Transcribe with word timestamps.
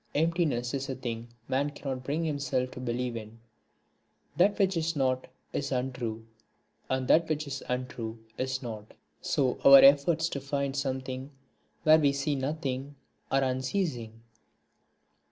Emptiness 0.15 0.73
is 0.73 0.89
a 0.89 0.95
thing 0.95 1.27
man 1.47 1.69
cannot 1.69 2.03
bring 2.03 2.23
himself 2.25 2.71
to 2.71 2.79
believe 2.79 3.15
in; 3.15 3.37
that 4.35 4.57
which 4.57 4.75
is 4.75 4.95
not, 4.95 5.27
is 5.53 5.71
untrue; 5.71 6.25
that 6.89 7.29
which 7.29 7.45
is 7.45 7.61
untrue, 7.69 8.17
is 8.35 8.63
not. 8.63 8.95
So 9.21 9.59
our 9.63 9.77
efforts 9.83 10.27
to 10.29 10.41
find 10.41 10.75
something, 10.75 11.29
where 11.83 11.99
we 11.99 12.13
see 12.13 12.33
nothing, 12.33 12.95
are 13.31 13.43
unceasing. 13.43 14.23